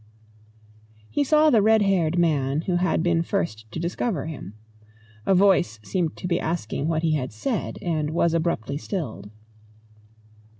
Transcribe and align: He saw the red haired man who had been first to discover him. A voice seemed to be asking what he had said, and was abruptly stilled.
He 1.11 1.23
saw 1.23 1.51
the 1.51 1.61
red 1.61 1.83
haired 1.83 2.17
man 2.17 2.61
who 2.61 2.77
had 2.77 3.03
been 3.03 3.21
first 3.21 3.71
to 3.71 3.79
discover 3.79 4.25
him. 4.25 4.55
A 5.27 5.35
voice 5.35 5.79
seemed 5.83 6.17
to 6.17 6.27
be 6.27 6.39
asking 6.39 6.87
what 6.87 7.03
he 7.03 7.13
had 7.13 7.31
said, 7.31 7.77
and 7.83 8.09
was 8.09 8.33
abruptly 8.33 8.77
stilled. 8.79 9.29